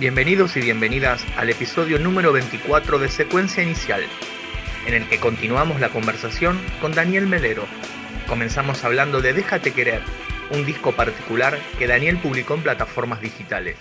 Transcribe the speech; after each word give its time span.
Bienvenidos 0.00 0.56
y 0.56 0.60
bienvenidas 0.60 1.24
al 1.36 1.50
episodio 1.50 1.98
número 1.98 2.32
24 2.32 3.00
de 3.00 3.08
Secuencia 3.08 3.64
Inicial, 3.64 4.04
en 4.86 4.94
el 4.94 5.08
que 5.08 5.18
continuamos 5.18 5.80
la 5.80 5.88
conversación 5.88 6.56
con 6.80 6.92
Daniel 6.92 7.26
Melero. 7.26 7.66
Comenzamos 8.28 8.84
hablando 8.84 9.20
de 9.20 9.32
Déjate 9.32 9.72
Querer, 9.72 10.00
un 10.52 10.64
disco 10.64 10.94
particular 10.94 11.58
que 11.80 11.88
Daniel 11.88 12.16
publicó 12.22 12.54
en 12.54 12.62
plataformas 12.62 13.20
digitales. 13.20 13.76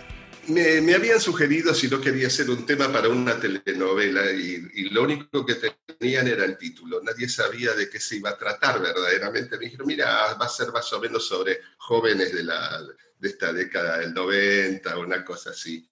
Me, 0.48 0.96
habían 0.96 1.22
sugerido 1.22 1.76
si 1.76 1.88
no 1.88 2.02
quería 2.02 2.28
hacer 2.28 2.50
un 2.50 2.66
tema 2.66 2.92
para 2.92 3.10
una 3.10 3.40
telenovela 3.40 4.32
y, 4.32 4.90
lo 4.90 5.04
único 5.04 5.46
que 5.46 5.54
tenían 6.00 6.28
era 6.28 6.46
el 6.46 6.58
título. 6.58 7.00
Nadie 7.04 7.30
sabía 7.30 7.74
de 7.74 7.92
qué 7.92 8.00
se 8.00 8.16
iba 8.16 8.32
a 8.32 8.38
tratar 8.40 8.82
verdaderamente. 8.82 9.56
Me 9.60 9.66
dijeron, 9.66 9.86
mira, 9.86 10.34
va 10.34 10.46
a 10.48 10.50
ser 10.50 10.72
más 10.72 10.92
o 10.94 11.00
menos 11.00 11.28
sobre 11.28 11.60
jóvenes 11.78 12.34
de, 12.34 12.44
la, 12.44 12.82
de 13.20 13.30
esta 13.30 13.54
década 13.54 14.00
del 14.00 14.16
90, 14.16 14.98
una 14.98 15.24
cosa 15.24 15.52
así 15.52 15.88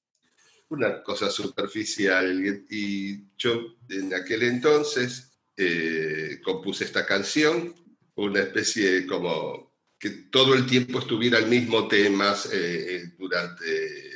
una 0.75 1.01
cosa 1.01 1.29
superficial. 1.29 2.65
Y 2.69 3.23
yo 3.37 3.77
en 3.89 4.13
aquel 4.13 4.43
entonces 4.43 5.31
eh, 5.57 6.39
compuse 6.43 6.83
esta 6.83 7.05
canción, 7.05 7.73
una 8.15 8.41
especie 8.41 9.05
como 9.07 9.73
que 9.97 10.09
todo 10.29 10.53
el 10.53 10.65
tiempo 10.65 10.99
estuviera 10.99 11.39
el 11.39 11.47
mismo 11.47 11.87
tema 11.87 12.35
eh, 12.51 12.85
eh, 12.89 13.03
durante 13.17 14.15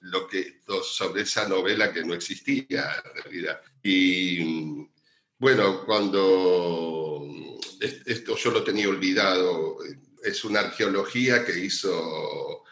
lo 0.00 0.28
que 0.28 0.60
sobre 0.84 1.22
esa 1.22 1.48
novela 1.48 1.92
que 1.92 2.04
no 2.04 2.14
existía 2.14 3.02
en 3.04 3.22
realidad. 3.22 3.60
Y 3.82 4.86
bueno, 5.38 5.84
cuando 5.84 7.26
esto 7.80 8.36
yo 8.36 8.50
lo 8.52 8.62
tenía 8.62 8.88
olvidado, 8.88 9.78
es 10.22 10.44
una 10.44 10.60
arqueología 10.60 11.44
que 11.44 11.58
hizo 11.58 12.62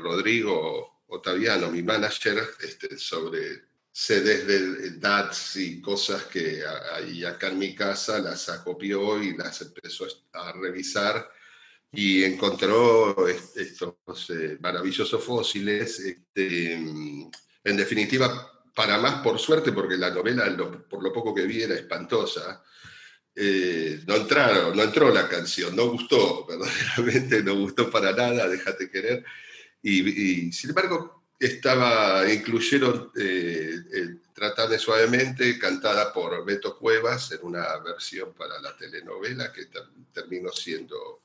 Rodrigo 0.00 0.97
Otaviano, 1.08 1.70
mi 1.70 1.82
manager, 1.82 2.42
este, 2.60 2.98
sobre 2.98 3.68
sedes 3.90 4.46
de 4.46 4.90
DATS 4.98 5.56
y 5.56 5.80
cosas 5.80 6.24
que 6.24 6.62
ahí 6.94 7.24
acá 7.24 7.48
en 7.48 7.58
mi 7.58 7.74
casa 7.74 8.18
las 8.20 8.48
acopió 8.48 9.20
y 9.22 9.36
las 9.36 9.60
empezó 9.62 10.06
a 10.32 10.52
revisar 10.52 11.28
y 11.90 12.22
encontró 12.22 13.26
estos 13.26 14.30
eh, 14.30 14.58
maravillosos 14.60 15.22
fósiles. 15.24 15.98
Este, 16.00 16.74
en 16.74 17.76
definitiva, 17.76 18.52
para 18.74 18.98
más 18.98 19.22
por 19.22 19.38
suerte, 19.38 19.72
porque 19.72 19.96
la 19.96 20.10
novela, 20.10 20.44
por 20.88 21.02
lo 21.02 21.12
poco 21.12 21.34
que 21.34 21.46
vi, 21.46 21.62
era 21.62 21.74
espantosa, 21.74 22.62
eh, 23.34 24.02
no 24.06 24.16
entraron, 24.16 24.76
no 24.76 24.82
entró 24.82 25.12
la 25.12 25.28
canción, 25.28 25.74
no 25.74 25.88
gustó, 25.88 26.46
verdaderamente 26.48 27.42
no 27.42 27.54
gustó 27.56 27.90
para 27.90 28.12
nada, 28.12 28.48
déjate 28.48 28.90
querer. 28.90 29.24
Y, 29.82 30.52
sin 30.52 30.70
embargo, 30.70 31.24
estaba, 31.38 32.30
incluyeron 32.32 33.12
eh, 33.16 33.80
Suavemente, 34.78 35.58
cantada 35.58 36.12
por 36.12 36.44
Beto 36.44 36.78
Cuevas 36.78 37.32
en 37.32 37.40
una 37.42 37.76
versión 37.78 38.32
para 38.34 38.60
la 38.60 38.76
telenovela 38.76 39.52
que 39.52 39.66
terminó 40.12 40.52
siendo 40.52 41.22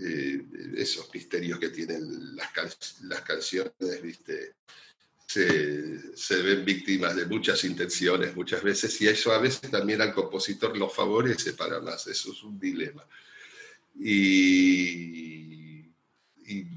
eh, 0.00 0.42
esos 0.76 1.12
misterios 1.14 1.58
que 1.58 1.68
tienen 1.68 2.34
las, 2.34 3.00
las 3.02 3.20
canciones, 3.22 4.02
¿viste? 4.02 4.54
Se, 5.26 6.16
se, 6.16 6.42
ven 6.42 6.64
víctimas 6.64 7.16
de 7.16 7.24
muchas 7.24 7.64
intenciones 7.64 8.36
muchas 8.36 8.62
veces 8.62 9.00
y 9.00 9.08
eso 9.08 9.32
a 9.32 9.38
veces 9.38 9.70
también 9.70 10.02
al 10.02 10.12
compositor 10.12 10.76
lo 10.76 10.90
favorece 10.90 11.54
para 11.54 11.80
más, 11.80 12.06
eso 12.08 12.32
es 12.32 12.42
un 12.42 12.58
dilema. 12.58 13.06
Y 13.98 15.61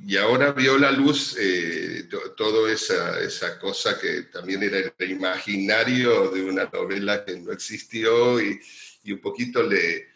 y, 0.06 0.18
ahora 0.18 0.52
vio 0.52 0.78
la 0.78 0.92
luz 0.92 1.36
eh, 1.40 2.08
toda 2.38 2.72
esa, 2.72 3.20
esa, 3.20 3.60
cosa 3.60 4.00
que 4.00 4.24
también 4.24 4.64
era 4.64 4.94
el 4.98 5.12
imaginario 5.12 6.30
de 6.30 6.44
una 6.44 6.66
novela 6.66 7.26
que 7.26 7.38
no 7.38 7.52
existió 7.52 8.42
y, 8.42 8.60
y 9.04 9.12
un 9.12 9.20
poquito 9.20 9.64
le, 9.64 10.08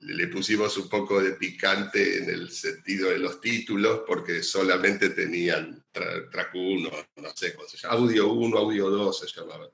le 0.00 0.28
pusimos 0.28 0.76
un 0.78 0.88
poco 0.88 1.22
de 1.22 1.32
picante 1.32 2.18
en 2.18 2.30
el 2.30 2.50
sentido 2.50 3.10
de 3.10 3.18
los 3.18 3.40
títulos 3.40 4.02
porque 4.06 4.42
solamente 4.42 5.10
tenían 5.10 5.84
track 5.92 6.54
1, 6.54 6.90
no 7.16 7.36
sé 7.36 7.54
cómo 7.54 7.68
se 7.68 7.76
llama, 7.76 7.94
audio 7.94 8.32
1, 8.32 8.58
audio 8.58 8.90
2 8.90 9.18
se 9.18 9.26
llamaba. 9.26 9.68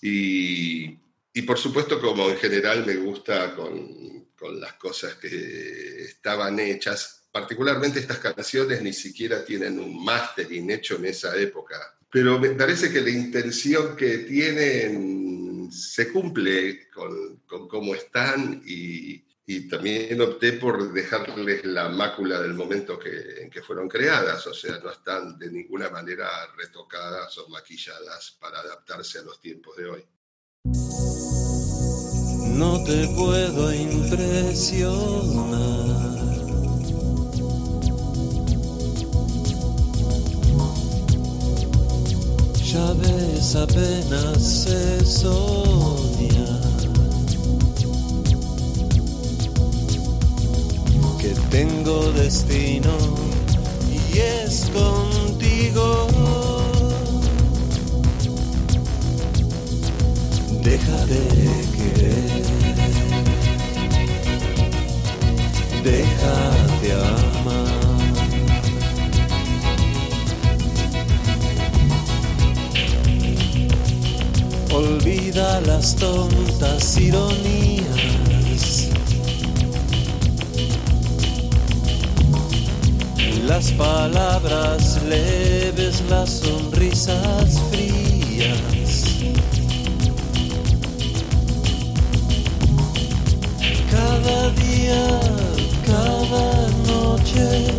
Y, 0.00 0.98
y 1.32 1.42
por 1.42 1.58
supuesto 1.58 2.00
como 2.00 2.28
en 2.28 2.38
general 2.38 2.84
me 2.84 2.96
gusta 2.96 3.54
con, 3.54 4.26
con 4.36 4.60
las 4.60 4.72
cosas 4.74 5.14
que 5.14 6.02
estaban 6.02 6.58
hechas, 6.58 7.21
particularmente 7.32 7.98
estas 7.98 8.18
canciones 8.18 8.80
ni 8.82 8.92
siquiera 8.92 9.44
tienen 9.44 9.80
un 9.80 10.04
mastering 10.04 10.70
hecho 10.70 10.94
en 10.96 11.06
esa 11.06 11.34
época. 11.36 11.96
Pero 12.10 12.38
me 12.38 12.50
parece 12.50 12.92
que 12.92 13.00
la 13.00 13.10
intención 13.10 13.96
que 13.96 14.18
tienen 14.18 15.70
se 15.72 16.12
cumple 16.12 16.90
con, 16.90 17.38
con 17.46 17.66
cómo 17.66 17.94
están 17.94 18.62
y, 18.66 19.24
y, 19.46 19.66
también 19.66 20.20
opté 20.20 20.52
por 20.52 20.92
dejarles 20.92 21.64
la 21.64 21.88
mácula 21.88 22.42
del 22.42 22.52
momento 22.52 22.98
que, 22.98 23.40
en 23.40 23.48
que 23.48 23.62
fueron 23.62 23.88
creadas, 23.88 24.46
o 24.46 24.52
sea, 24.52 24.78
no 24.80 24.90
están 24.90 25.38
de 25.38 25.50
ninguna 25.50 25.88
manera 25.88 26.28
retocadas 26.58 27.38
o 27.38 27.48
maquilladas 27.48 28.36
para 28.38 28.60
adaptarse 28.60 29.20
a 29.20 29.22
los 29.22 29.40
tiempos 29.40 29.74
de 29.78 29.86
hoy. 29.86 30.04
No 32.58 32.84
te 32.84 33.08
puedo 33.16 33.72
impresionar 33.72 36.01
ves 42.74 43.54
apenas 43.54 44.42
se 44.42 45.04
soña 45.04 46.60
que 51.20 51.34
tengo 51.50 52.10
destino 52.12 52.90
y 53.90 54.18
es 54.18 54.70
contigo. 54.72 55.11
Tontas 75.82 76.96
ironías. 76.96 78.88
Las 83.46 83.72
palabras 83.72 85.00
leves, 85.08 86.02
las 86.08 86.30
sonrisas 86.30 87.60
frías. 87.70 89.04
Cada 93.90 94.50
día, 94.50 95.20
cada 95.84 96.68
noche, 96.86 97.74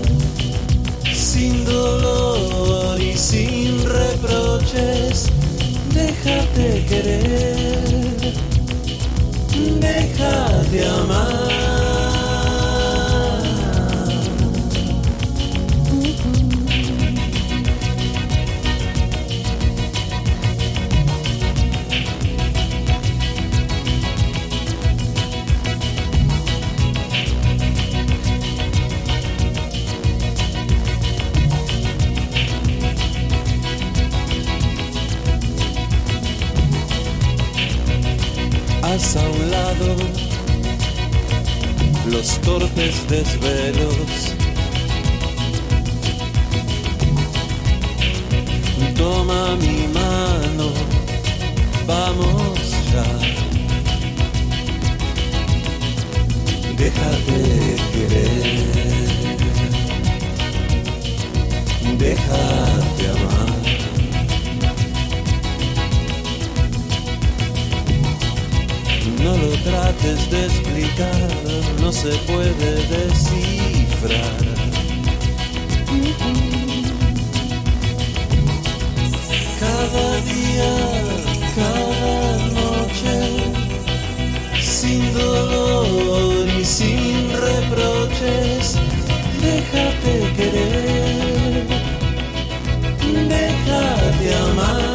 sin 1.14 1.64
dolor 1.64 3.00
y 3.00 3.18
sin 3.18 3.82
reproches 3.86 5.32
déjate 5.94 6.86
querer, 6.86 7.73
déjate 10.74 11.43
Déjate 56.84 57.40
querer, 57.94 58.60
déjate 61.98 63.04
amar. 63.14 63.54
No 69.24 69.32
lo 69.38 69.52
trates 69.64 70.20
de 70.30 70.46
explicar, 70.46 71.30
no 71.80 71.90
se 71.94 72.12
puede 72.28 72.70
descifrar. 72.96 74.44
Cada 79.62 80.08
día, 80.32 80.72
cada 81.56 82.38
día 82.38 82.53
sin 84.94 85.14
dolor 85.14 86.48
y 86.60 86.64
sin 86.64 87.32
reproches, 87.32 88.78
déjate 89.42 90.14
querer, 90.38 91.66
déjate 93.28 94.36
amar. 94.36 94.94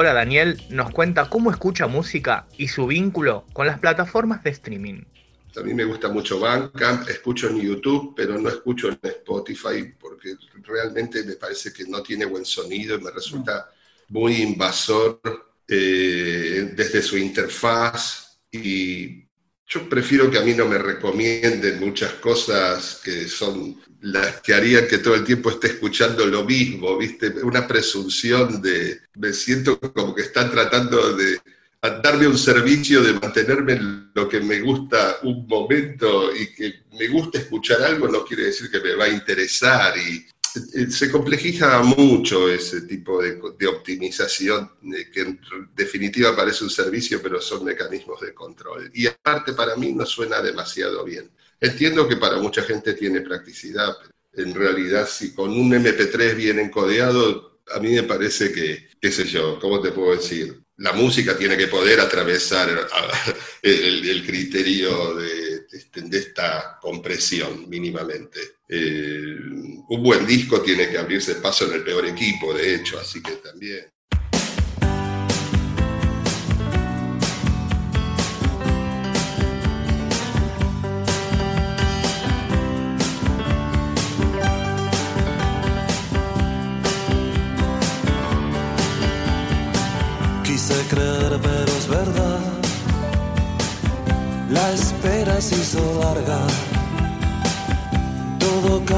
Ahora 0.00 0.14
Daniel 0.14 0.58
nos 0.70 0.92
cuenta 0.92 1.28
cómo 1.28 1.50
escucha 1.50 1.86
música 1.86 2.46
y 2.56 2.68
su 2.68 2.86
vínculo 2.86 3.44
con 3.52 3.66
las 3.66 3.78
plataformas 3.80 4.42
de 4.42 4.48
streaming. 4.48 5.02
A 5.54 5.60
mí 5.60 5.74
me 5.74 5.84
gusta 5.84 6.08
mucho 6.08 6.40
Bandcamp, 6.40 7.06
escucho 7.06 7.50
en 7.50 7.60
YouTube, 7.60 8.14
pero 8.16 8.38
no 8.38 8.48
escucho 8.48 8.88
en 8.88 8.98
Spotify 9.02 9.92
porque 10.00 10.36
realmente 10.62 11.22
me 11.22 11.34
parece 11.34 11.70
que 11.70 11.84
no 11.84 12.02
tiene 12.02 12.24
buen 12.24 12.46
sonido 12.46 12.96
y 12.96 13.02
me 13.02 13.10
resulta 13.10 13.68
muy 14.08 14.36
invasor 14.36 15.20
eh, 15.68 16.72
desde 16.74 17.02
su 17.02 17.18
interfaz 17.18 18.40
y 18.50 19.28
yo 19.70 19.88
prefiero 19.88 20.28
que 20.28 20.38
a 20.38 20.42
mí 20.42 20.52
no 20.52 20.66
me 20.66 20.78
recomienden 20.78 21.78
muchas 21.78 22.14
cosas 22.14 23.00
que 23.04 23.28
son 23.28 23.80
las 24.00 24.40
que 24.40 24.52
harían 24.52 24.88
que 24.88 24.98
todo 24.98 25.14
el 25.14 25.24
tiempo 25.24 25.48
esté 25.48 25.68
escuchando 25.68 26.26
lo 26.26 26.44
mismo, 26.44 26.98
¿viste? 26.98 27.28
Una 27.44 27.68
presunción 27.68 28.60
de, 28.60 29.00
me 29.14 29.32
siento 29.32 29.78
como 29.78 30.12
que 30.12 30.22
están 30.22 30.50
tratando 30.50 31.14
de 31.16 31.38
darme 32.02 32.26
un 32.26 32.36
servicio, 32.36 33.00
de 33.00 33.12
mantenerme 33.12 33.74
en 33.74 34.10
lo 34.12 34.28
que 34.28 34.40
me 34.40 34.60
gusta 34.60 35.18
un 35.22 35.46
momento 35.46 36.34
y 36.34 36.52
que 36.52 36.82
me 36.98 37.06
gusta 37.06 37.38
escuchar 37.38 37.80
algo 37.82 38.08
no 38.08 38.24
quiere 38.24 38.44
decir 38.46 38.70
que 38.70 38.80
me 38.80 38.96
va 38.96 39.04
a 39.04 39.08
interesar 39.08 39.96
y 39.96 40.26
se 40.90 41.10
complejiza 41.10 41.80
mucho 41.82 42.48
ese 42.50 42.82
tipo 42.82 43.22
de, 43.22 43.38
optimización, 43.68 44.70
eh, 44.96 45.10
que 45.12 45.20
en 45.22 45.40
definitiva 45.74 46.34
parece 46.34 46.64
un 46.64 46.70
servicio, 46.70 47.20
pero 47.22 47.40
son 47.40 47.64
mecanismos 47.64 48.20
de 48.20 48.34
control. 48.34 48.90
Y 48.94 49.06
aparte 49.06 49.52
para 49.52 49.76
mí 49.76 49.92
no 49.92 50.04
suena 50.06 50.40
demasiado 50.42 51.04
bien. 51.04 51.30
Entiendo 51.60 52.08
que 52.08 52.16
para 52.16 52.38
mucha 52.38 52.62
gente 52.62 52.94
tiene 52.94 53.20
practicidad, 53.20 53.94
en 54.32 54.54
realidad 54.54 55.08
si 55.08 55.34
con 55.34 55.50
un 55.50 55.72
MP3 55.74 56.34
bien 56.36 56.58
encodeado, 56.58 57.60
a 57.72 57.78
mí 57.80 57.90
me 57.94 58.02
parece 58.04 58.52
que, 58.52 58.88
qué 59.00 59.12
sé 59.12 59.24
yo, 59.26 59.58
¿cómo 59.60 59.80
te 59.80 59.92
puedo 59.92 60.16
decir? 60.16 60.60
La 60.78 60.92
música 60.92 61.36
tiene 61.36 61.56
que 61.56 61.68
poder 61.68 62.00
atravesar 62.00 62.88
a- 62.92 63.10
el, 63.62 64.08
el 64.08 64.26
criterio 64.26 65.14
de, 65.14 65.49
este, 65.72 66.02
de 66.02 66.18
esta 66.18 66.78
compresión 66.80 67.68
mínimamente. 67.68 68.40
Eh, 68.68 69.36
un 69.88 70.02
buen 70.02 70.26
disco 70.26 70.60
tiene 70.60 70.88
que 70.88 70.98
abrirse 70.98 71.36
paso 71.36 71.66
en 71.66 71.74
el 71.74 71.84
peor 71.84 72.06
equipo, 72.06 72.54
de 72.54 72.76
hecho, 72.76 72.98
así 72.98 73.22
que 73.22 73.32
también. 73.36 73.90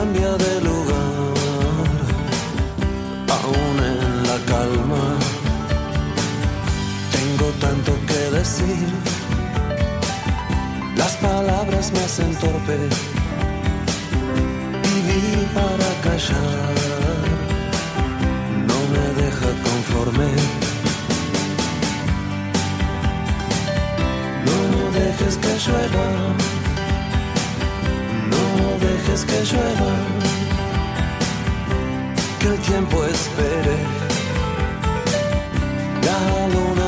Cambia 0.02 0.32
de 0.44 0.54
lugar. 0.68 1.34
Aún 3.38 3.76
en 3.92 4.00
la 4.28 4.38
calma. 4.52 5.04
Tengo 7.16 7.46
tanto 7.64 7.92
que 8.08 8.20
decir. 8.38 8.88
Las 10.96 11.12
palabras 11.28 11.92
me 11.92 12.00
hacen 12.06 12.34
torpe. 12.42 12.78
Viví 14.84 15.24
para 15.58 15.90
callar. 16.06 16.74
No 18.70 18.78
me 18.94 19.06
deja 19.22 19.50
conforme. 19.68 20.30
No 24.48 24.58
dejes 24.98 25.34
que 25.42 25.52
llueva, 25.64 26.06
dejes 29.02 29.24
que 29.24 29.44
llueva, 29.44 29.94
que 32.38 32.46
el 32.48 32.58
tiempo 32.58 33.04
espere. 33.04 33.76
La 36.06 36.48
luna 36.54 36.81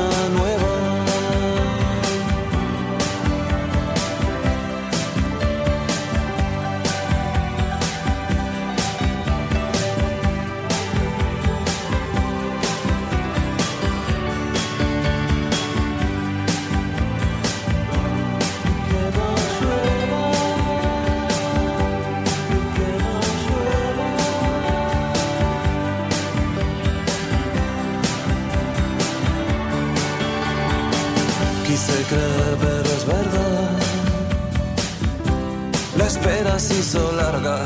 hizo 36.95 37.13
larga. 37.13 37.65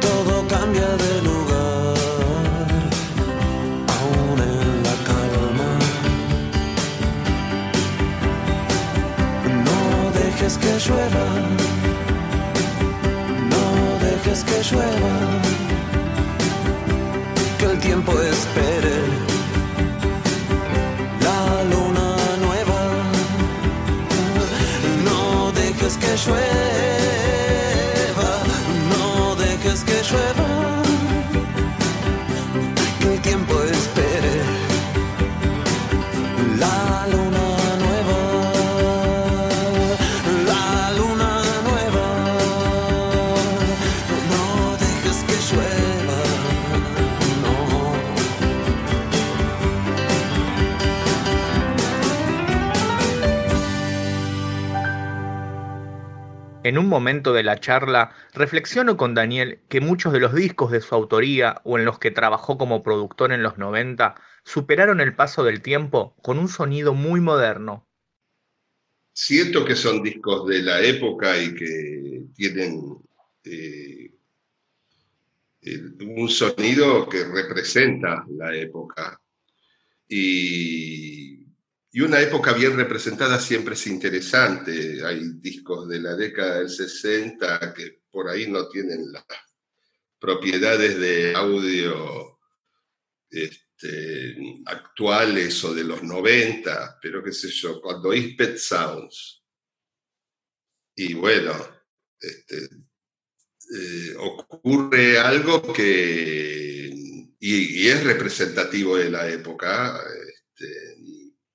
Todo 0.00 0.46
cambia 0.48 0.88
de 1.04 1.22
lugar. 1.22 1.96
Aún 3.96 4.38
en 4.52 4.82
la 4.86 4.96
calma. 5.08 5.70
No 9.66 10.10
dejes 10.18 10.58
que 10.58 10.72
llueva. 10.84 11.47
En 56.68 56.76
un 56.76 56.86
momento 56.86 57.32
de 57.32 57.42
la 57.42 57.58
charla, 57.58 58.14
reflexiono 58.34 58.98
con 58.98 59.14
Daniel 59.14 59.60
que 59.70 59.80
muchos 59.80 60.12
de 60.12 60.20
los 60.20 60.34
discos 60.34 60.70
de 60.70 60.82
su 60.82 60.94
autoría 60.94 61.62
o 61.64 61.78
en 61.78 61.86
los 61.86 61.98
que 61.98 62.10
trabajó 62.10 62.58
como 62.58 62.82
productor 62.82 63.32
en 63.32 63.42
los 63.42 63.56
90 63.56 64.14
superaron 64.44 65.00
el 65.00 65.16
paso 65.16 65.44
del 65.44 65.62
tiempo 65.62 66.14
con 66.20 66.38
un 66.38 66.46
sonido 66.46 66.92
muy 66.92 67.22
moderno. 67.22 67.88
Siento 69.14 69.64
que 69.64 69.74
son 69.74 70.02
discos 70.02 70.46
de 70.46 70.60
la 70.60 70.82
época 70.82 71.42
y 71.42 71.54
que 71.54 72.24
tienen 72.34 72.98
eh, 73.44 74.12
un 76.02 76.28
sonido 76.28 77.08
que 77.08 77.24
representa 77.24 78.26
la 78.28 78.54
época. 78.54 79.18
Y 80.06 81.37
y 81.90 82.00
una 82.00 82.20
época 82.20 82.52
bien 82.52 82.76
representada 82.76 83.40
siempre 83.40 83.74
es 83.74 83.86
interesante. 83.86 85.04
Hay 85.04 85.20
discos 85.40 85.88
de 85.88 86.00
la 86.00 86.14
década 86.14 86.58
del 86.58 86.68
60 86.68 87.72
que 87.74 88.02
por 88.10 88.28
ahí 88.28 88.50
no 88.50 88.68
tienen 88.68 89.10
las 89.10 89.24
propiedades 90.18 90.98
de 90.98 91.34
audio 91.34 92.38
este, 93.30 94.36
actuales 94.66 95.64
o 95.64 95.74
de 95.74 95.84
los 95.84 96.02
90, 96.02 96.98
pero 97.00 97.22
qué 97.22 97.32
sé 97.32 97.48
yo, 97.48 97.80
cuando 97.80 98.10
oís 98.10 98.36
Pet 98.36 98.58
Sounds. 98.58 99.42
Y 100.94 101.14
bueno, 101.14 101.54
este, 102.20 102.68
eh, 103.74 104.14
ocurre 104.18 105.18
algo 105.18 105.72
que, 105.72 106.90
y, 107.38 107.88
es 107.88 108.04
representativo 108.04 108.96
de 108.96 109.10
la 109.10 109.28
época, 109.28 110.02
este, 110.26 110.97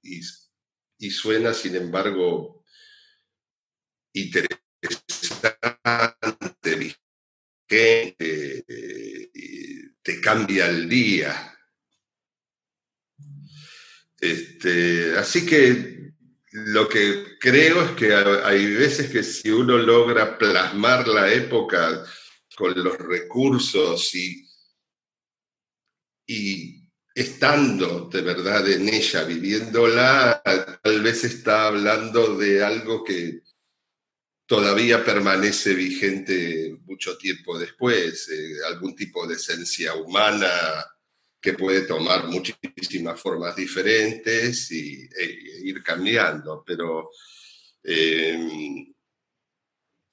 y, 0.04 1.10
suena, 1.10 1.54
sin 1.54 1.76
embargo, 1.76 2.64
interesante, 4.14 4.60
que 7.68 8.16
te 10.02 10.22
cambia 10.22 10.68
el 10.68 10.88
día. 10.88 11.58
Este, 14.20 15.18
así 15.18 15.46
que 15.46 16.14
lo 16.52 16.88
que 16.88 17.38
creo 17.40 17.84
es 17.84 17.92
que 17.92 18.14
hay 18.14 18.74
veces 18.76 19.10
que 19.10 19.24
si 19.24 19.50
uno 19.50 19.78
logra 19.78 20.38
plasmar 20.38 21.08
la 21.08 21.34
época 21.34 22.06
con 22.56 22.74
los 22.84 22.98
recursos 23.00 24.14
y 26.28 26.83
estando 27.14 28.10
de 28.10 28.22
verdad 28.22 28.68
en 28.70 28.90
ella, 28.90 29.24
viviéndola, 29.24 30.42
tal 30.82 31.02
vez 31.02 31.24
está 31.24 31.68
hablando 31.68 32.38
de 32.38 32.64
algo 32.64 33.04
que 33.04 33.42
todavía 34.46 35.04
permanece 35.04 35.74
vigente 35.74 36.78
mucho 36.86 37.18
tiempo 37.18 37.58
después, 37.58 38.30
eh, 38.30 38.56
algún 38.68 38.96
tipo 38.96 39.28
de 39.28 39.36
esencia 39.36 39.96
humana 39.96 40.50
que 41.40 41.54
puede 41.54 41.82
tomar 41.82 42.28
muchísimas 42.28 43.20
formas 43.20 43.56
diferentes 43.56 44.72
y, 44.72 45.04
e, 45.04 45.60
ir 45.64 45.84
cambiando, 45.84 46.64
pero 46.66 47.10
eh, 47.84 48.93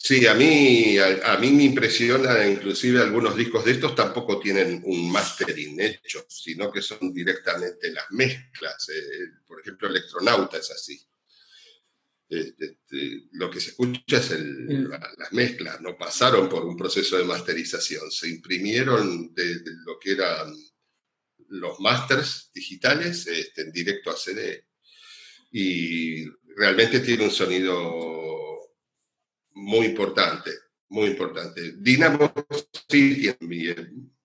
Sí, 0.03 0.27
a 0.27 0.33
mí, 0.33 0.97
a, 0.99 1.37
mí 1.37 1.51
me 1.51 1.65
impresiona, 1.65 2.47
inclusive 2.49 3.03
algunos 3.03 3.37
discos 3.37 3.67
de 3.67 3.73
estos 3.73 3.95
tampoco 3.95 4.41
tienen 4.41 4.81
un 4.87 5.13
mastering 5.13 5.79
hecho, 5.79 6.25
sino 6.27 6.73
que 6.73 6.81
son 6.81 7.13
directamente 7.13 7.93
las 7.93 8.11
mezclas. 8.11 8.89
Eh, 8.89 9.43
por 9.47 9.61
ejemplo, 9.61 9.89
Electronauta 9.89 10.57
es 10.57 10.71
así. 10.71 10.99
Este, 12.31 12.65
este, 12.65 13.25
lo 13.33 13.51
que 13.51 13.61
se 13.61 13.71
escucha 13.71 14.17
es 14.17 14.31
las 14.31 15.33
mezclas, 15.33 15.83
no 15.83 15.99
pasaron 15.99 16.49
por 16.49 16.65
un 16.65 16.79
proceso 16.79 17.19
de 17.19 17.25
masterización, 17.25 18.11
se 18.11 18.31
imprimieron 18.31 19.35
de, 19.35 19.61
lo 19.85 19.99
que 19.99 20.13
eran 20.13 20.55
los 21.49 21.79
masters 21.79 22.51
digitales 22.55 23.27
este, 23.27 23.63
en 23.63 23.71
directo 23.71 24.11
a 24.11 24.17
CD. 24.17 24.65
Y 25.53 26.25
realmente 26.57 27.01
tiene 27.01 27.25
un 27.25 27.31
sonido 27.31 28.40
muy 29.61 29.87
importante, 29.87 30.51
muy 30.89 31.11
importante. 31.11 31.75
Dinamo 31.77 32.33
también 32.89 34.17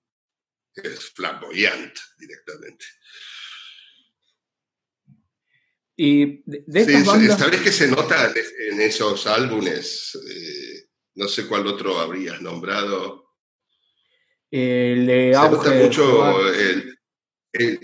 es 0.75 1.11
flamboyante 1.11 2.01
directamente. 2.17 2.85
Y 5.97 6.43
de, 6.45 7.03
¿Sabes 7.37 7.61
qué 7.61 7.71
se 7.71 7.87
nota 7.87 8.33
en 8.69 8.81
esos 8.81 9.27
álbumes? 9.27 10.17
Eh, 10.29 10.89
no 11.15 11.27
sé 11.27 11.47
cuál 11.47 11.67
otro 11.67 11.99
habrías 11.99 12.41
nombrado. 12.41 13.37
El 14.51 15.05
de 15.05 15.33
se 15.33 15.49
nota 15.49 15.71
mucho 15.71 16.53
el, 16.53 16.99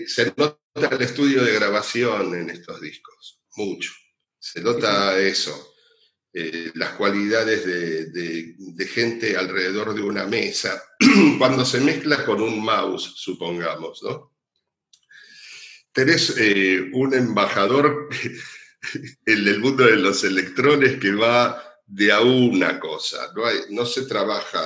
se 0.06 0.34
nota 0.36 0.58
el 0.74 1.02
estudio 1.02 1.42
de 1.42 1.54
grabación 1.54 2.34
en 2.34 2.50
estos 2.50 2.80
discos, 2.80 3.40
mucho. 3.56 3.92
Se 4.38 4.60
nota 4.60 5.18
eso. 5.18 5.71
Eh, 6.34 6.72
las 6.76 6.94
cualidades 6.94 7.66
de, 7.66 8.86
gente 8.86 9.36
alrededor 9.36 9.94
de 9.94 10.00
una 10.00 10.24
mesa, 10.26 10.82
cuando 11.38 11.64
se 11.64 11.80
mezcla 11.80 12.24
con 12.24 12.40
un 12.40 12.64
mouse, 12.64 13.12
supongamos, 13.16 14.02
¿no? 14.02 14.32
Tenés 15.92 16.34
eh, 16.38 16.88
un 16.94 17.12
embajador 17.12 18.08
en 19.26 19.48
el 19.48 19.60
mundo 19.60 19.84
de 19.84 19.96
los 19.96 20.24
electrones 20.24 20.98
que 20.98 21.12
va 21.12 21.62
de 21.86 22.10
a 22.12 22.20
una 22.20 22.80
cosa, 22.80 23.30
no, 23.34 23.42
no 23.70 23.84
se 23.84 24.06
trabaja 24.06 24.62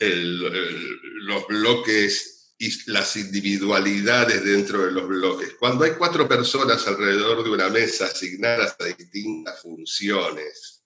los 0.00 1.46
bloques 1.48 2.54
y 2.56 2.90
las 2.90 3.16
individualidades 3.16 4.44
dentro 4.44 4.86
de 4.86 4.92
los 4.92 5.06
bloques. 5.06 5.54
Cuando 5.58 5.84
hay 5.84 5.92
cuatro 5.92 6.26
personas 6.26 6.86
alrededor 6.86 7.44
de 7.44 7.50
una 7.50 7.68
mesa 7.68 8.06
asignadas 8.06 8.76
a 8.80 8.84
distintas 8.84 9.60
funciones, 9.60 10.77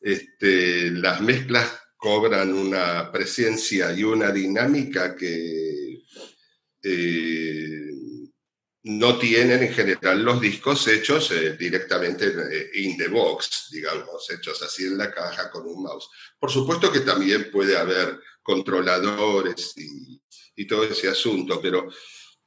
este, 0.00 0.90
las 0.90 1.20
mezclas 1.20 1.70
cobran 1.98 2.52
una 2.52 3.10
presencia 3.10 3.92
y 3.92 4.04
una 4.04 4.30
dinámica 4.30 5.16
que 5.16 6.04
eh, 6.82 7.90
no 8.84 9.18
tienen 9.18 9.64
en 9.64 9.74
general 9.74 10.22
los 10.22 10.40
discos 10.40 10.86
hechos 10.86 11.32
eh, 11.32 11.56
directamente 11.58 12.26
eh, 12.26 12.70
in 12.74 12.96
the 12.96 13.08
box, 13.08 13.68
digamos, 13.72 14.30
hechos 14.30 14.62
así 14.62 14.86
en 14.86 14.96
la 14.96 15.12
caja 15.12 15.50
con 15.50 15.66
un 15.66 15.82
mouse. 15.82 16.08
Por 16.38 16.52
supuesto 16.52 16.92
que 16.92 17.00
también 17.00 17.50
puede 17.50 17.76
haber 17.76 18.20
controladores 18.42 19.74
y, 19.76 20.20
todo 20.66 20.84
ese 20.84 21.08
asunto, 21.08 21.60
pero 21.62 21.88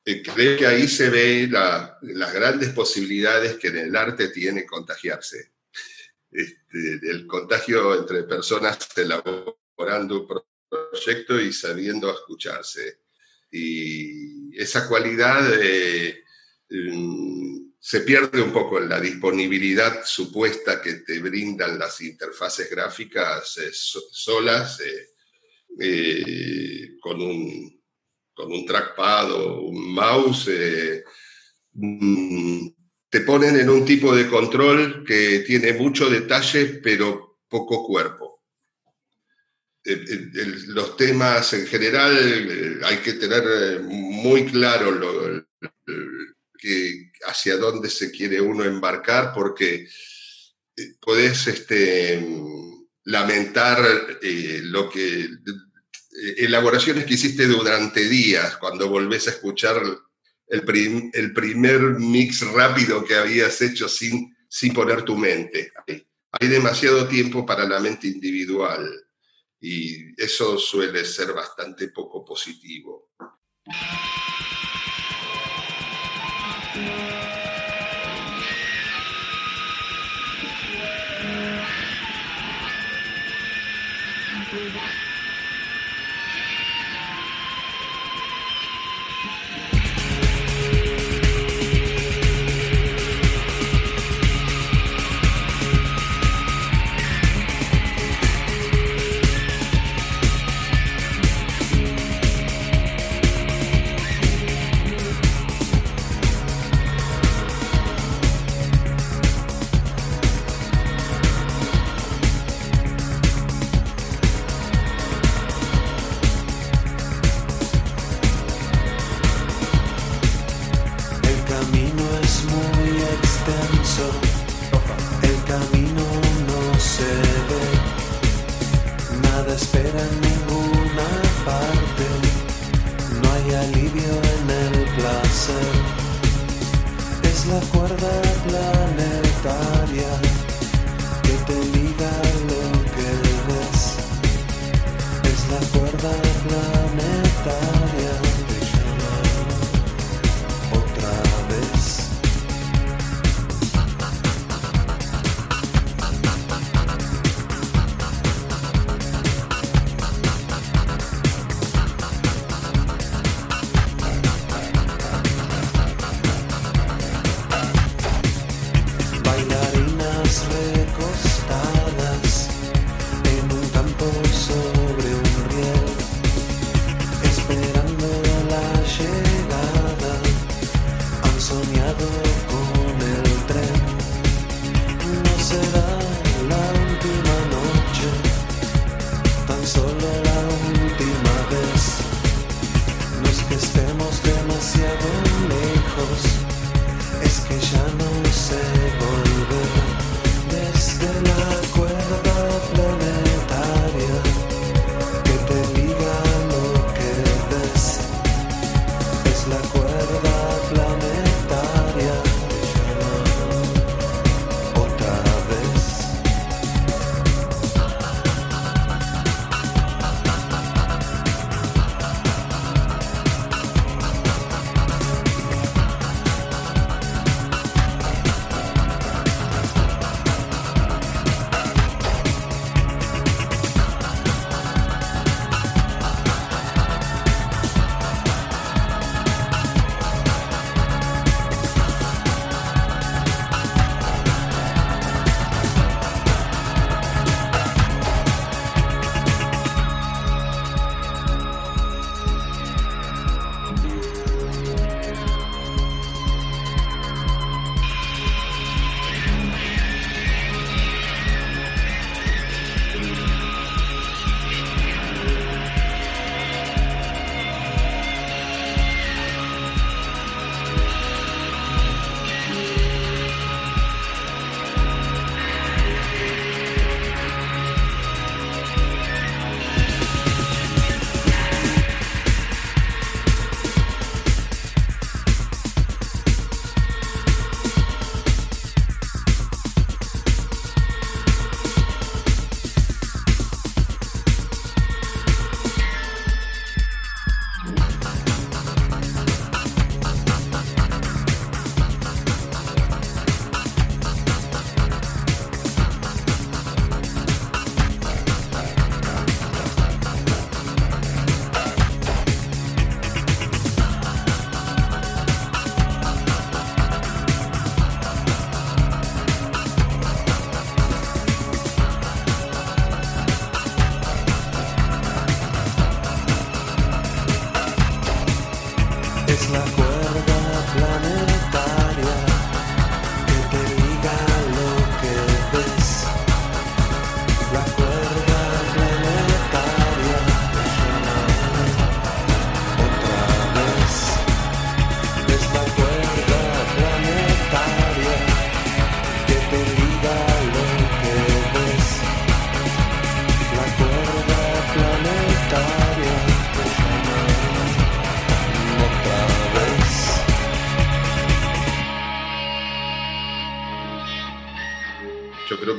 creo 0.03 0.58
que 0.58 0.67
ahí 0.67 0.88
se 0.88 1.10
ve 1.10 1.48
las 1.50 2.34
grandes 2.34 2.70
posibilidades 2.70 3.55
que 3.55 3.70
en 3.70 3.77
el 3.77 3.96
arte 3.96 4.27
tiene 4.27 4.65
contagiarse 4.65 5.50
este, 6.31 7.00
el 7.09 7.27
contagio 7.27 8.00
entre 8.00 8.23
personas 8.23 8.88
elaborando 8.95 10.21
un 10.21 10.43
proyecto 10.69 11.39
y 11.39 11.51
sabiendo 11.51 12.09
escucharse. 12.11 13.01
Y 13.51 14.57
esa 14.57 14.88
cualidad 14.88 15.45
eh, 15.61 16.23
mm, 16.69 17.71
se 17.77 18.01
pierde 18.01 18.41
un 18.41 18.53
poco 18.53 18.79
en 18.79 18.88
la 18.88 19.01
disponibilidad 19.01 20.05
supuesta 20.05 20.81
que 20.81 20.95
te 20.95 21.19
brindan 21.19 21.77
las 21.77 22.00
interfaces 22.00 22.69
gráficas 22.69 23.57
eh, 23.57 23.71
solas, 23.73 24.81
eh, 25.79 26.95
con, 27.01 27.21
un, 27.21 27.83
con 28.33 28.51
un 28.53 28.65
trackpad 28.65 29.31
o 29.33 29.61
un 29.63 29.93
mouse. 29.93 31.03
Mm, 31.73 32.67
te 33.12 33.20
ponen 33.20 33.58
en 33.58 33.70
un 33.70 33.86
tipo 33.86 34.15
de 34.15 34.27
control 34.27 35.03
que 35.06 35.39
tiene 35.46 35.74
mucho 35.74 36.10
detalle, 36.10 36.80
pero 36.82 37.41
poco 37.50 37.86
cuerpo. 37.86 38.41
los 39.84 40.96
temas 40.96 41.51
en 41.53 41.68
general 41.68 42.18
eh, 42.18 42.80
hay 42.86 42.98
que 42.98 43.13
tener 43.13 43.44
eh, 43.46 43.80
muy 43.80 44.46
claro 44.46 45.46
hacia 47.27 47.58
dónde 47.58 47.89
se 47.89 48.12
quiere 48.12 48.39
uno 48.39 48.63
embarcar, 48.63 49.34
porque 49.34 49.89
eh, 50.77 50.94
podés 51.01 51.48
este, 51.48 52.25
lamentar 53.03 54.20
lo 54.22 54.89
que 54.89 55.27
elaboraciones 56.38 57.03
que 57.06 57.15
hiciste 57.15 57.46
durante 57.46 58.08
días 58.08 58.56
cuando 58.56 58.88
volvés 58.88 59.27
a 59.27 59.32
escuchar 59.32 59.82
el, 60.51 61.34
primer 61.34 61.81
mix 61.98 62.41
rápido 62.51 63.05
que 63.05 63.15
habías 63.15 63.62
hecho 63.62 63.88
sin, 63.88 64.36
sin 64.50 64.74
poner 64.74 65.03
tu 65.03 65.15
mente. 65.15 65.72
Hay 65.88 66.48
demasiado 66.48 67.08
tiempo 67.08 67.46
para 67.46 67.65
la 67.65 67.79
mente 67.79 68.08
individual 68.08 68.89
y 69.62 70.22
eso 70.22 70.58
suele 70.58 71.05
ser 71.05 71.34
bastante 71.34 71.88
poco 71.88 72.25
positivo. 72.25 73.12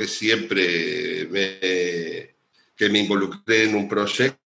Siempre 0.07 1.29
que 2.77 2.89
me 2.89 2.99
involucré 2.99 3.65
en 3.65 3.75
un 3.75 3.89
proyecto 3.89 4.39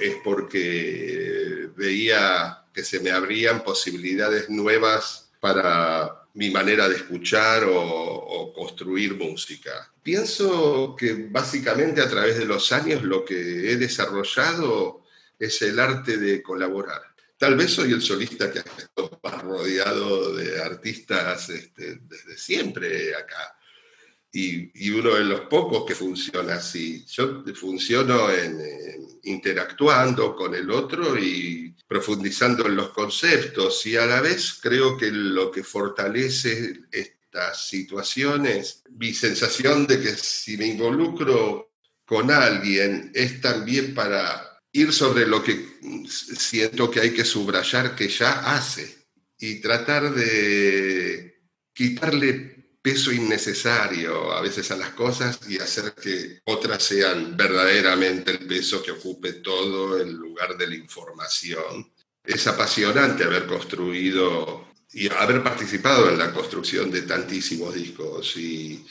es 0.00 0.16
porque 0.24 1.68
veía 1.76 2.64
que 2.72 2.84
se 2.84 3.00
me 3.00 3.10
abrían 3.10 3.62
posibilidades 3.62 4.48
nuevas 4.48 5.30
para 5.40 6.22
mi 6.34 6.50
manera 6.50 6.88
de 6.88 6.96
escuchar 6.96 7.64
o, 7.68 8.52
construir 8.54 9.14
música. 9.14 9.92
Pienso 10.02 10.94
que 10.96 11.26
básicamente 11.30 12.00
a 12.00 12.08
través 12.08 12.38
de 12.38 12.44
los 12.44 12.70
años 12.70 13.02
lo 13.02 13.24
que 13.24 13.70
he 13.70 13.76
desarrollado 13.76 15.04
es 15.38 15.60
el 15.62 15.80
arte 15.80 16.16
de 16.16 16.42
colaborar. 16.42 17.02
Tal 17.36 17.56
vez 17.56 17.72
soy 17.72 17.92
el 17.92 18.02
solista 18.02 18.52
que 18.52 18.60
ha 18.60 18.62
estado 18.62 19.20
rodeado 19.42 20.34
de 20.34 20.62
artistas 20.62 21.48
este, 21.48 21.98
desde 22.02 22.38
siempre 22.38 23.16
acá. 23.16 23.56
Y, 24.34 24.90
uno 24.90 25.14
de 25.14 25.24
los 25.24 25.40
pocos 25.42 25.84
que 25.86 25.94
funciona 25.94 26.54
así. 26.54 27.04
Yo 27.06 27.44
funciono 27.54 28.30
en, 28.30 28.58
interactuando 29.24 30.34
con 30.34 30.54
el 30.54 30.70
otro 30.70 31.18
y 31.18 31.74
profundizando 31.86 32.66
en 32.66 32.76
los 32.76 32.90
conceptos 32.90 33.84
y 33.86 33.96
a 33.96 34.06
la 34.06 34.20
vez 34.20 34.58
creo 34.62 34.96
que 34.96 35.10
lo 35.10 35.50
que 35.50 35.62
fortalece 35.62 36.80
estas 36.90 37.66
situaciones, 37.68 38.82
mi 38.90 39.12
sensación 39.12 39.86
de 39.86 40.00
que 40.00 40.16
si 40.16 40.56
me 40.56 40.66
involucro 40.68 41.72
con 42.04 42.30
alguien 42.30 43.10
es 43.14 43.40
también 43.40 43.94
para 43.94 44.60
ir 44.72 44.92
sobre 44.92 45.26
lo 45.26 45.42
que 45.42 45.66
siento 46.08 46.90
que 46.90 47.00
hay 47.00 47.12
que 47.12 47.24
subrayar 47.24 47.94
que 47.94 48.08
ya 48.08 48.54
hace 48.54 49.06
y 49.38 49.60
tratar 49.60 50.14
de 50.14 51.42
quitarle 51.74 52.61
peso 52.82 53.12
innecesario 53.12 54.32
a 54.32 54.40
veces 54.40 54.70
a 54.72 54.76
las 54.76 54.90
cosas 54.90 55.38
y 55.48 55.58
hacer 55.58 55.94
que 55.94 56.40
otras 56.44 56.82
sean 56.82 57.36
verdaderamente 57.36 58.32
el 58.32 58.46
peso 58.46 58.82
que 58.82 58.90
ocupe 58.90 59.34
todo 59.34 60.00
el 60.00 60.12
lugar 60.12 60.56
de 60.58 60.66
la 60.66 60.74
información. 60.74 61.92
Es 62.24 62.46
apasionante 62.48 63.24
haber 63.24 63.46
construido 63.46 64.66
y 64.92 65.08
haber 65.08 65.42
participado 65.42 66.10
en 66.10 66.18
la 66.18 66.32
construcción 66.32 66.90
de 66.90 67.02
tantísimos 67.02 67.74
discos 67.74 68.36
y 68.36 68.84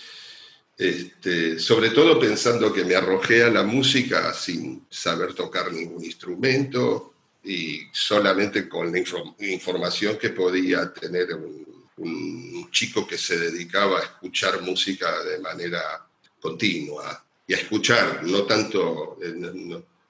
este, 0.78 1.60
sobre 1.60 1.92
todo 1.92 2.20
pensando 2.20 2.74
que 2.74 2.86
me 2.86 2.96
arrojé 2.96 3.44
a 3.44 3.50
la 3.50 3.64
música 3.64 4.34
sin 4.34 4.88
saber 4.90 5.34
tocar 5.34 5.72
ningún 5.72 6.04
instrumento 6.04 7.14
y 7.44 7.82
solamente 7.92 8.68
con 8.68 8.92
la 8.92 9.00
información 9.40 10.18
que 10.18 10.30
podía 10.30 10.92
tener 10.94 11.28
un 11.98 12.70
chico 12.72 13.06
que 13.06 13.18
se 13.18 13.38
dedicaba 13.38 14.00
a 14.00 14.04
escuchar 14.04 14.62
música 14.62 15.24
de 15.24 15.40
manera 15.40 16.08
continua 16.40 17.24
y 17.48 17.54
a 17.54 17.58
escuchar, 17.58 18.24
no 18.24 18.44
tanto 18.44 19.18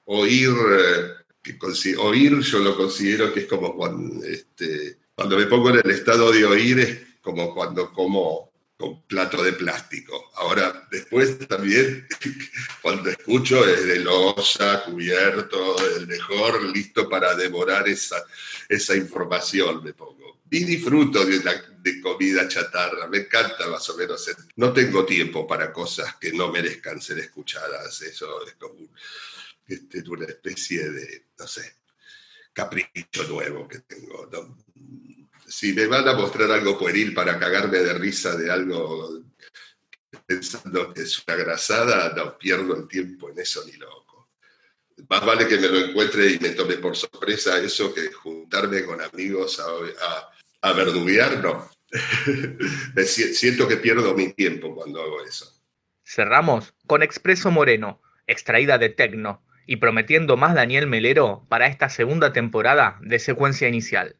oír, 0.06 0.50
eh, 0.50 1.94
oír 1.98 2.40
yo 2.40 2.58
lo 2.60 2.76
considero 2.76 3.32
que 3.32 3.40
es 3.40 3.46
como 3.46 3.74
cuando, 3.74 4.24
este, 4.24 4.98
cuando 5.14 5.36
me 5.36 5.46
pongo 5.46 5.70
en 5.70 5.80
el 5.84 5.90
estado 5.90 6.30
de 6.30 6.44
oír 6.44 6.78
es 6.80 6.98
como 7.20 7.54
cuando 7.54 7.92
como 7.92 8.51
con 8.82 9.02
plato 9.02 9.44
de 9.44 9.52
plástico. 9.52 10.32
Ahora, 10.34 10.88
después 10.90 11.38
también, 11.46 12.08
cuando 12.82 13.10
escucho 13.10 13.64
es 13.64 13.86
de 13.86 14.00
losa, 14.00 14.82
cubierto, 14.84 15.76
el 15.96 16.08
mejor, 16.08 16.60
listo 16.64 17.08
para 17.08 17.36
devorar 17.36 17.88
esa, 17.88 18.16
esa 18.68 18.96
información, 18.96 19.84
me 19.84 19.94
pongo 19.94 20.42
y 20.50 20.64
disfruto 20.64 21.24
de, 21.24 22.00
comida 22.02 22.46
chatarra, 22.46 23.06
me 23.06 23.18
encanta 23.18 23.68
más 23.68 23.88
o 23.88 23.96
menos. 23.96 24.28
No 24.56 24.72
tengo 24.72 25.06
tiempo 25.06 25.46
para 25.46 25.72
cosas 25.72 26.16
que 26.16 26.32
no 26.32 26.50
merezcan 26.50 27.00
ser 27.00 27.20
escuchadas, 27.20 28.02
eso 28.02 28.46
es 28.46 28.54
como 28.56 28.88
este, 29.66 30.02
una 30.10 30.26
especie 30.26 30.90
de, 30.90 31.26
no 31.38 31.46
sé, 31.46 31.76
capricho 32.52 33.24
nuevo 33.28 33.66
que 33.66 33.78
tengo. 33.78 34.28
Si 35.52 35.74
me 35.74 35.86
van 35.86 36.08
a 36.08 36.14
mostrar 36.14 36.50
algo 36.50 36.78
pueril 36.78 37.12
para 37.12 37.38
cagarme 37.38 37.80
de 37.80 37.92
risa 37.92 38.34
de 38.36 38.50
algo 38.50 39.20
pensando 40.24 40.94
que 40.94 41.02
es 41.02 41.22
una 41.28 41.36
grasada, 41.36 42.14
no 42.16 42.38
pierdo 42.38 42.74
el 42.74 42.88
tiempo 42.88 43.28
en 43.28 43.38
eso 43.38 43.62
ni 43.66 43.72
loco. 43.72 44.30
Más 45.10 45.26
vale 45.26 45.46
que 45.46 45.58
me 45.58 45.68
lo 45.68 45.76
encuentre 45.76 46.30
y 46.30 46.38
me 46.38 46.50
tome 46.50 46.76
por 46.78 46.96
sorpresa 46.96 47.58
eso 47.58 47.92
que 47.92 48.10
juntarme 48.10 48.86
con 48.86 49.02
amigos 49.02 49.60
a 49.60 50.30
a 50.62 50.72
no. 51.42 51.70
Siento 53.04 53.68
que 53.68 53.76
pierdo 53.76 54.14
mi 54.14 54.32
tiempo 54.32 54.74
cuando 54.74 55.02
hago 55.02 55.22
eso. 55.22 55.52
Cerramos 56.02 56.72
con 56.86 57.02
Expreso 57.02 57.50
Moreno, 57.50 58.00
extraída 58.26 58.78
de 58.78 58.88
Tecno, 58.88 59.44
y 59.66 59.76
prometiendo 59.76 60.38
más 60.38 60.54
Daniel 60.54 60.86
Melero 60.86 61.44
para 61.50 61.66
esta 61.66 61.90
segunda 61.90 62.32
temporada 62.32 62.98
de 63.02 63.18
secuencia 63.18 63.68
inicial. 63.68 64.16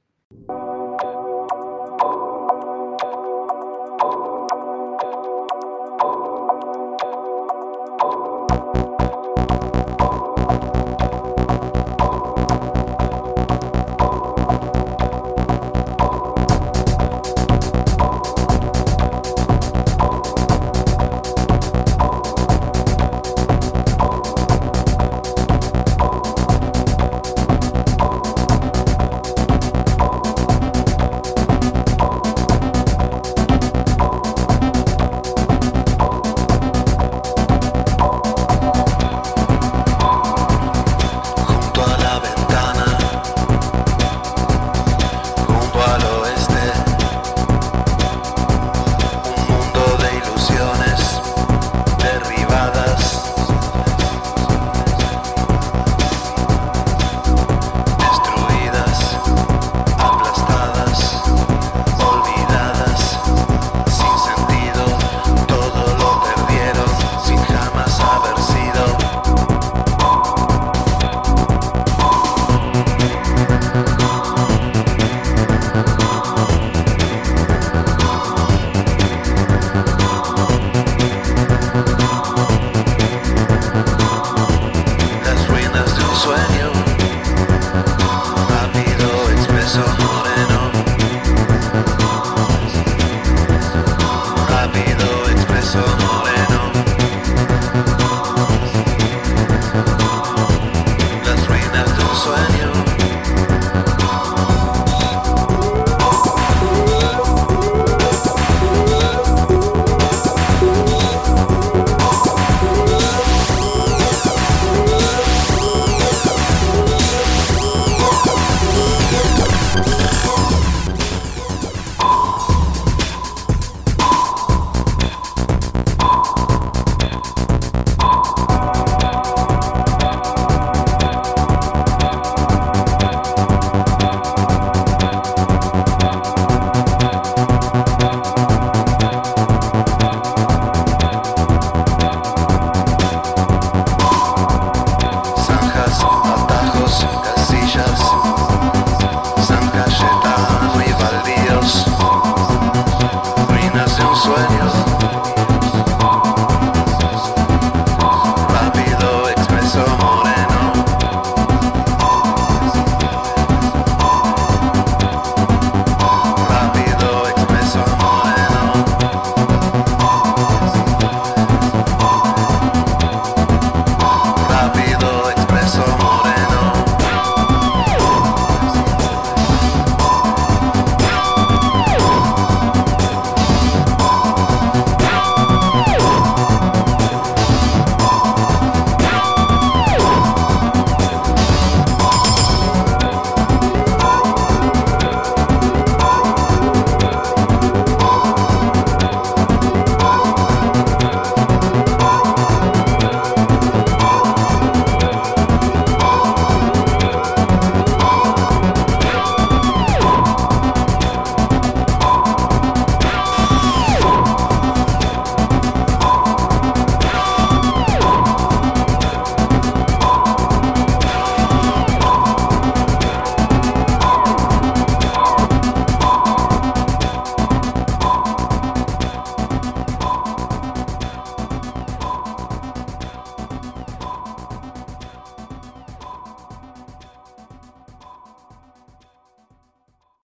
so 89.73 90.12